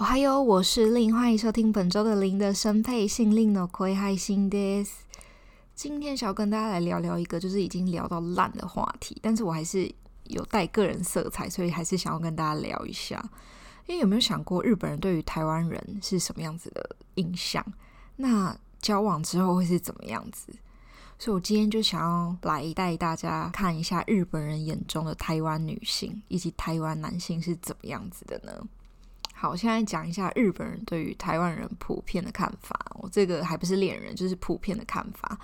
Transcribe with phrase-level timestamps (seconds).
[0.00, 4.90] 哦嗨哟，我是令，欢迎收听本周的零的声配信，令の声配信です。
[5.74, 9.90] 今天想要跟大家来聊聊一个就是已经聊到烂的话题，但是我还是
[10.24, 13.22] 有带个人色彩，所以还是想要跟大家聊一下。
[13.86, 17.64] 因为有没有想过日本人对于台湾人是什么样子的印象？
[18.16, 20.52] 那交往之后会是怎么样子？
[21.18, 28.52] 所以我今天就想要来带大家看一下日本人眼中的台湾女性以及台湾男性是怎么样子的呢？
[29.41, 32.79] 好，现在讲一下日本人对于台湾人普遍的看法。
[32.99, 35.35] 我这个还不是恋人，就是普遍的看法。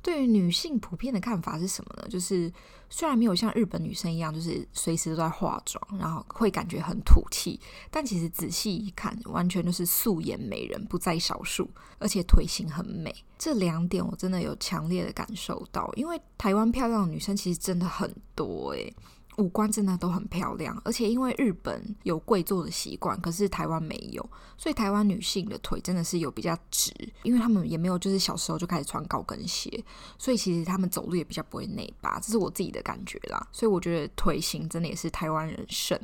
[0.00, 2.08] 对于女性普遍的看法是什么呢？
[2.08, 2.50] 就是
[2.88, 13.14] 虽然没有像日本女生一样，就是随时都在化妆，然后会感觉很土气，但其实仔细一看，完全就是素颜美人不在少数，而且腿型很美。
[13.38, 18.90] 这两点我真的有强烈的感受到，因为台湾漂亮的女生其实真的很多诶。
[19.38, 24.24] 五官真的都很漂亮，而且因为日本有跪坐的习惯，可是台湾没有，
[24.56, 29.84] 所以台湾女性的腿真的是有比较直，因为他们也没有就是小时候就开始穿高跟鞋，
[30.18, 33.44] 所以其实他们走路也比较不会内八，这是我自己的感觉啦。
[33.50, 35.98] 所以我觉得腿型真的也是台湾人胜，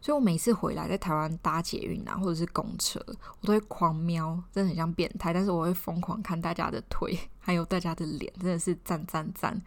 [0.00, 3.04] 所以我每次回来在台湾搭捷运啊，或者是公车，
[3.40, 9.60] 我都会狂瞄，真的很像变态，但是我会疯狂看大家的腿，还有大家的脸，真的是赞赞赞。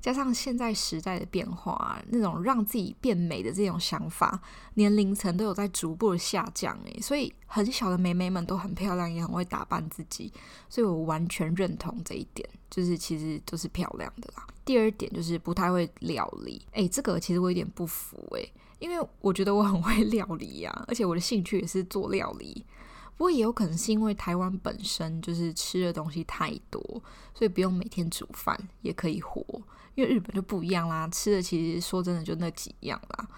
[0.00, 4.40] 加上现在时代的变化，那种让自己变美的这种想法，
[4.74, 10.32] 年龄层都有在逐步的下降诶，所以很小的妹妹们都很漂亮，也很会打扮自己，
[10.68, 14.46] 所以我完全认同这一点，就是其实都是漂亮的啦。
[14.64, 22.64] 第二点就是不太会料理，诶，这个其实我有点不服诶，因为我觉得我很会料理呀，而且我的兴趣也是做料理。
[23.18, 26.80] 不过也有可能是因为台湾本身就是吃的东西太多，
[27.34, 29.44] 所以不用每天煮饭也可以活。
[29.96, 33.28] 因为日本就不一样啦，吃的其实说真的就那几样啦。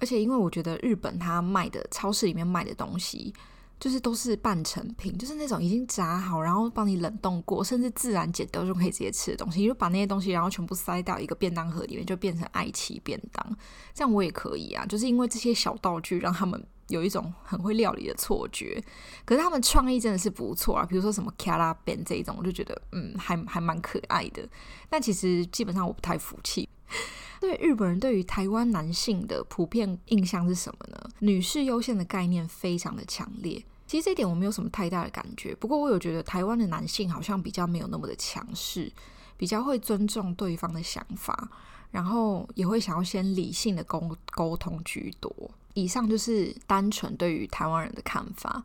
[0.00, 3.34] 而且因为我觉得日本它卖的超市里面卖的东西，
[3.78, 9.60] 就是都是半成品，就是那种已经炸好，然后帮你冷冻过，甚至自然解冻就可以直接吃的东西。
[9.60, 13.56] 你就把那些东西然后全部塞到一个便当盒里面，就变成爱奇便当。
[13.92, 16.64] 这样我也可以啊，就是因为这些小道具让他们。
[16.90, 18.82] 有一种很会料理的错觉，
[19.24, 20.84] 可是他们创意真的是不错啊。
[20.84, 24.46] 比如说什么卡拉变这一种，我就觉得嗯，还还蛮可爱的。
[24.88, 26.68] 但其实基本上我不太服气。
[27.40, 31.10] 对日本人对于台湾男性的普遍印象是什么呢？
[31.20, 33.64] 女士优先的概念非常的强烈。
[33.86, 35.54] 其实这一点我没有什么太大的感觉。
[35.54, 38.92] 不过我有觉得台湾的男性好像比较没有那么的强势，
[39.38, 41.48] 比较会尊重对方的想法，
[41.90, 45.32] 然后也会想要先理性的沟沟通居多。
[45.74, 48.62] 以上就是单纯对于台湾人的看法。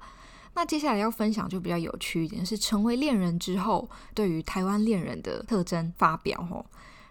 [0.56, 6.42] 那接下来要分享就比较有趣一点，是成为恋人之后对于台湾恋人的特征发表。
[6.50, 6.66] 吼，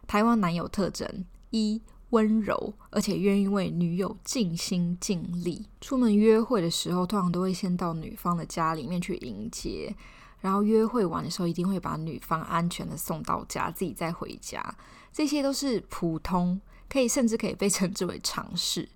[0.06, 1.80] 台湾男友特征一，
[2.10, 5.66] 温柔，而且愿意为女友尽心尽力。
[5.80, 9.94] 出门约会的时候，通常都会先到女方的家里面去迎接，
[10.44, 14.62] 然后约会完的时候，一定会把女方安全的送到家，自己再回家。
[15.10, 18.86] 这些都是普通，可以甚至可以被称之为常识。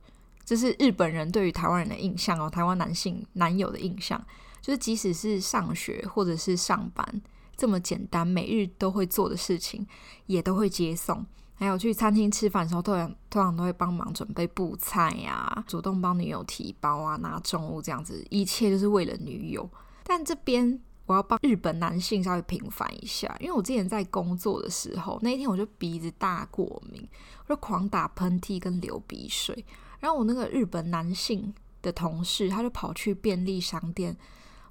[0.44, 4.22] 这是日本人对于台湾人的印象哦，台湾男性男友的印象，
[4.60, 7.22] 就是即使是上学或者是上班
[7.56, 9.86] 这么简单，每日都会做的事情，
[10.26, 11.24] 也都会接送。
[11.54, 19.66] 还有去餐厅吃饭的时候，通常通常都会帮忙准备布菜呀，主动帮女友提包啊，拿重物这样子，一切就是为了女友。
[20.04, 20.78] 但这边
[21.08, 27.08] 我要帮日本男性稍微平反一下，因为我之前在工作的时候，那一天我就鼻子大过敏，
[27.46, 29.64] 我就狂打喷嚏跟流鼻水。
[30.00, 34.14] 然后我那个日本男性的同事，他就跑去便利商店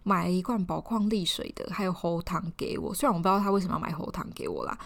[0.04, 2.94] 买了一罐宝矿力水的，还有喉糖给我。
[2.94, 4.78] 虽然我不知道他为什么要买喉糖给我啦，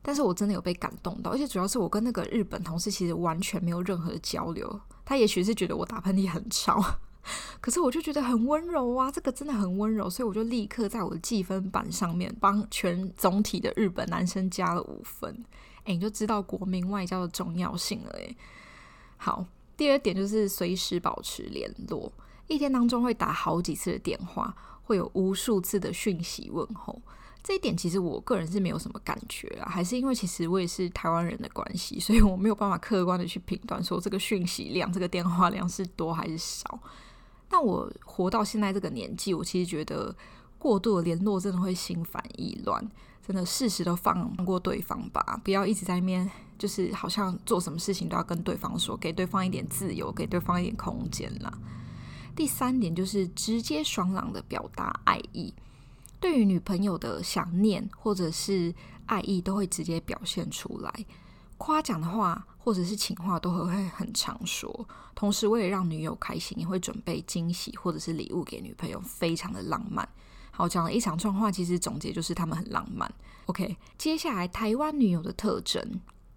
[0.00, 1.32] 但是我真的有被感动到。
[1.32, 6.80] 而且主要是我跟那个日本同事其实完全没有任何的交流，他也许是觉得我打喷嚏很吵，
[7.60, 15.44] 可是我就觉得很温柔啊，这个真的很温柔，所以我就立刻在我的记分板上面帮全总体的日本男生加了五分。
[15.84, 18.36] 诶，你就知道国民外交的重要性了诶，
[19.16, 19.46] 好。
[19.76, 22.12] 第二点就是随时保持联络，
[22.48, 27.00] 一天当中会打好几次的电话，会有无数次的讯息问候。
[27.42, 36.78] 这一点其实我个人是没有什么感觉啊，还是因为其实我也是台湾人的关系，所以我没有办法客观的去评断说这个讯息量、这个电话量是多还是少。
[37.50, 40.16] 但我活到现在这个年纪，我其实觉得
[40.58, 42.88] 过度的联络真的会心烦意乱。
[43.26, 51.52] 真的事实都放过对方吧，不要一直在那边，就是好像做什么事情都要跟对方说，给对方一点自由，给对方一点空间啦。
[52.34, 55.54] 第三点就是直接爽朗的表达爱意，
[56.18, 58.74] 对于女朋友的想念或者是
[59.06, 60.92] 爱意，都会直接表现出来。
[61.56, 70.06] 夸奖的话或者是情话都会很常说，同时为了让女友开心，也会准备惊喜或者是礼物给女朋友，非常的浪漫。
[70.50, 73.10] 好，讲了一长串话，其实总结就是他们很浪漫。
[73.46, 75.82] OK，接下来台湾女友的特征，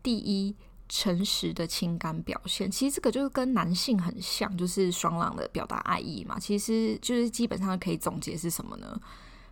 [0.02, 0.56] 第一，
[0.88, 6.40] 诚实的情感表现，其实这个就是跟男性很像，就是爽朗的表达爱意嘛。
[6.40, 8.98] 其实就是基本上可以总结是什么呢？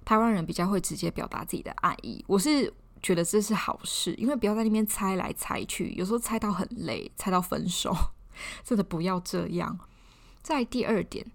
[0.06, 2.74] 台湾人比较会直接表达自己的爱意，我是。
[3.01, 7.95] 觉得这是好事，因为不要在那边猜来猜去，有时候猜到很累，猜到分手，
[8.63, 9.80] 真的不要这样。
[10.42, 11.25] 再第二点，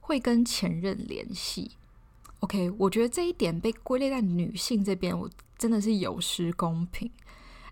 [0.00, 1.72] 会跟前任联系。
[2.40, 7.10] OK，我觉得这一点被归类在女性这边，我真的是有失公平，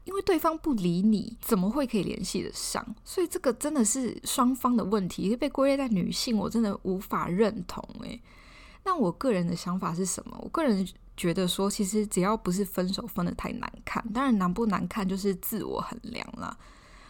[0.04, 2.84] 因为对方不理你，怎么会可以联系得上？
[3.04, 7.82] 所以这个真的是双方的问题，被归类在女性，我真的无法认同。
[8.02, 8.20] 诶，
[8.84, 10.36] 那我个人的想法是什么？
[10.42, 10.86] 我个人。
[11.16, 16.56] 觉得说，其实只要不是分手分得太难看，当然难不难看就是自我衡量啦。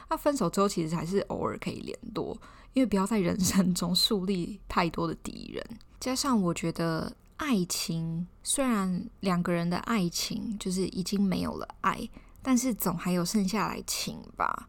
[0.09, 2.37] 那分手之后，其实还是偶尔可以联络，
[2.73, 5.65] 因为不要在人生中树立太多的敌人。
[5.99, 12.09] 加上我觉得，爱情虽然两个人的爱情就是已经没有了爱，
[12.43, 14.69] 但是总还有剩下来情吧。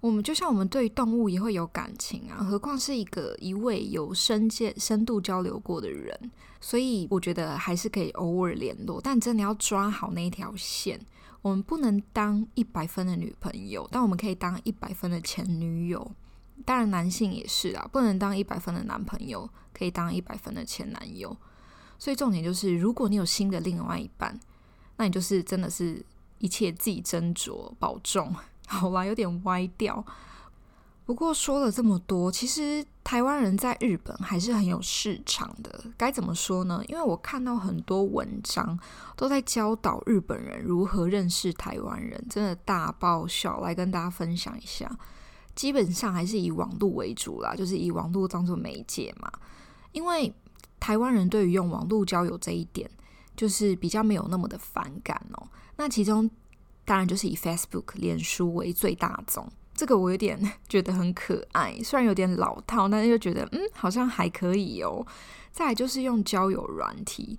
[0.00, 6.18] 我们就像我们对动物也会有感情啊，何况是一个一位有深见深度交流过的人，
[6.60, 10.98] 所以我觉得还是可以偶尔联络，但真的要抓好那一条线。
[11.42, 16.10] 我们不能当一百分的女朋友，但我们可以当一百分的前女友。
[16.64, 21.34] 当然男性也是啊，不能当一百分的男朋友，可以当一百分的前男友。
[21.98, 24.38] 所以重点就是，如果你有新的另外一半，
[24.96, 26.04] 那你就是真的是
[26.38, 28.34] 一切自己斟酌保重。
[28.78, 30.04] 好吧，有点歪掉。
[31.04, 35.84] 不过说了这么多，其实台湾人在日本还是很有市场的。
[35.96, 36.80] 该怎么说呢？
[36.86, 38.78] 因为我看到很多文章
[39.16, 43.60] 都在教导日本人如何认识台湾人，真的大爆笑。
[43.60, 44.88] 来跟大家分享一下，
[45.56, 49.28] 基本上还是以网络为主啦，就是以网络当做媒介嘛。
[49.90, 50.32] 因为
[50.78, 52.88] 台湾人对于用网络交友这一点，
[53.36, 55.48] 就是比较没有那么的反感哦。
[55.74, 56.30] 那其中。
[56.90, 59.46] 当然就是以 Facebook、脸书为最大宗，
[59.76, 60.36] 这个我有点
[60.68, 65.06] 觉得很可爱，虽然有点老套，但是又觉得嗯，好像还可以哦。
[65.52, 67.38] 再来就是用交友软体，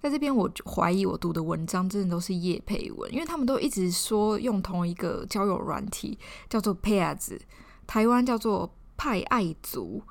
[0.00, 6.18] 在这边我怀疑我读的文章真的都是业配文，因为他们都一直说用同一个交友软体
[6.48, 7.38] 叫做 Pairs，
[7.86, 10.02] 台湾叫做派爱族，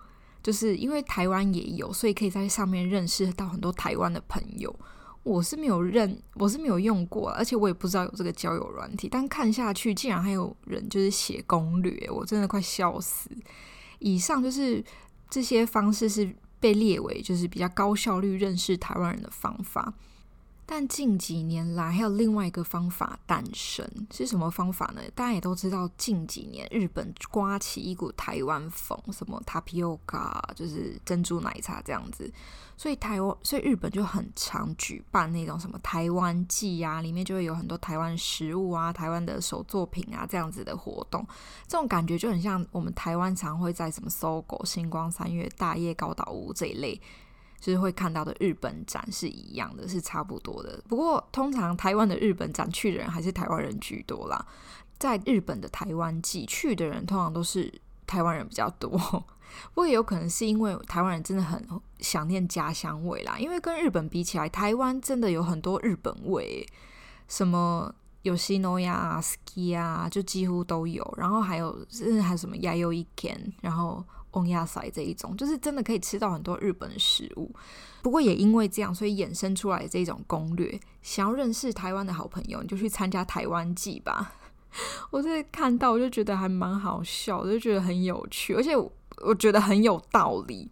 [0.44, 4.80] 就是因为台湾也有，所以可以在上面认识到很多台湾的朋友。
[5.24, 9.08] 我是没有认，我是没有用过，而且我也不知道有这个交友软体。
[9.10, 13.30] 但看下去，竟然还有人就是写攻略，我真的快笑死。
[14.00, 14.84] 以上就是
[15.30, 19.94] 这些方式是被列为就是比较高效率认识台湾人的方法。
[20.72, 25.02] 但近几年来，还有另外一个方法诞生，是什么方法呢？
[25.16, 32.32] 大家也都知道，近几年日本刮起一股台湾风，什么 Tapioca，就是珍珠奶茶这样子，
[32.78, 41.26] 所以台湾，所以日本就很常举办那种什么台湾祭啊，里面就会有很多台湾食物啊、台湾的手作品啊这样子的活动，
[41.68, 47.02] 这种感觉就很像我们台湾常会在什么 SOGO、新光三月、大叶高岛屋这一类。
[47.60, 50.82] 就是会看到的日本展是一样的，是差不多的。
[50.88, 54.46] 不过通常台湾的日本展去的人还是台湾人居多啦。
[54.98, 57.74] 在日本的台湾祭去的人通常都是
[58.06, 58.90] 台湾人比较多。
[59.74, 61.66] 不过也有可能是因为台湾人真的很
[62.00, 63.38] 想念家乡味啦。
[63.40, 66.68] 因为跟日本比起来，台湾真的有很多日本味，
[67.28, 71.04] 什么有西诺亚、ski 啊，就几乎都有。
[71.18, 71.72] 然后还有
[72.22, 74.04] 还有什么亚优一天，然后。
[74.34, 77.52] 欧亚塞这一种，就是真的可以吃到很多日本食物。
[78.04, 84.36] 不过也因为这样，所以衍生出来这种攻略，想要认识台湾的好朋友，你就去参加台湾季吧。
[85.10, 90.70] 我这看到我就觉得还蛮好笑，我就觉得很有趣，而且我觉得很有道理。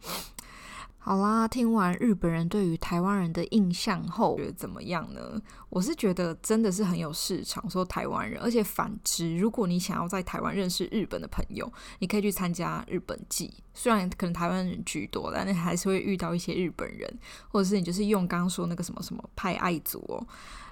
[1.07, 5.41] 好啦，听完日本人对于台湾人的印象后，觉得怎么样呢？
[5.69, 17.09] 我是觉得真的是很有市场，说台湾人，而且反之，如果你想要在台湾认识日本的朋友，你可以去参加日本祭，虽然可能台湾人居多，但你还是会遇到一些日本人，
[17.47, 20.27] 或者是你就是用刚刚说那个什么什么派爱族哦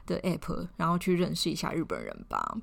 [0.05, 2.57] 的 app，然后去认识一下日本人吧。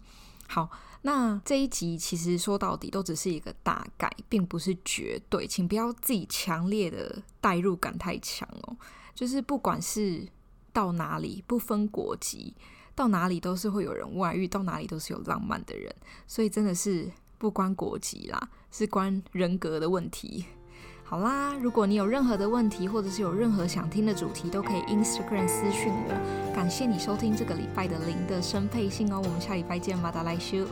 [0.53, 8.77] 好，那这一集其实说到底都只是一个大概，并不是绝对，请不要自己强烈的代入感太强哦。
[9.15, 10.29] 就是不管是
[10.71, 12.55] 到哪里，不分国籍，
[12.95, 15.91] 到哪里都是会有人外遇，到哪里都是有浪漫的人，
[16.27, 20.45] 所以真的是不关国籍啦，是关人格的问题。
[21.13, 26.55] 好啦，如果你有任何的问题，或者是有任何想听的主题，都可以 Instagram 私讯我。
[26.55, 30.65] 感谢你收听这个礼拜的零的生配信哦，我们下礼拜见，马达来修。